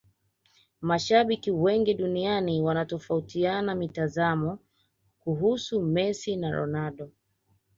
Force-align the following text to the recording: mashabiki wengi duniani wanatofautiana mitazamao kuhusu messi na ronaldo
mashabiki 0.81 1.51
wengi 1.51 1.93
duniani 1.93 2.61
wanatofautiana 2.61 3.75
mitazamao 3.75 4.59
kuhusu 5.19 5.81
messi 5.81 6.35
na 6.35 6.51
ronaldo 6.51 7.11